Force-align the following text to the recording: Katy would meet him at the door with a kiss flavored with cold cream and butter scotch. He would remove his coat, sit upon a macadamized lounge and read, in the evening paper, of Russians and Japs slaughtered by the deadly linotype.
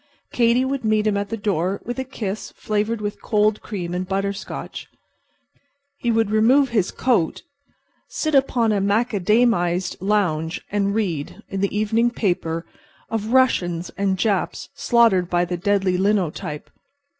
Katy 0.33 0.65
would 0.65 0.83
meet 0.83 1.05
him 1.05 1.15
at 1.15 1.29
the 1.29 1.37
door 1.37 1.79
with 1.85 1.99
a 1.99 2.03
kiss 2.03 2.51
flavored 2.55 3.01
with 3.01 3.21
cold 3.21 3.61
cream 3.61 3.93
and 3.93 4.07
butter 4.07 4.33
scotch. 4.33 4.87
He 5.99 6.09
would 6.09 6.31
remove 6.31 6.69
his 6.69 6.89
coat, 6.89 7.43
sit 8.09 8.33
upon 8.33 8.71
a 8.71 8.81
macadamized 8.81 9.97
lounge 10.01 10.59
and 10.71 10.95
read, 10.95 11.43
in 11.49 11.61
the 11.61 11.77
evening 11.77 12.09
paper, 12.09 12.65
of 13.11 13.31
Russians 13.31 13.91
and 13.95 14.17
Japs 14.17 14.69
slaughtered 14.73 15.29
by 15.29 15.45
the 15.45 15.55
deadly 15.55 15.99
linotype. 15.99 16.71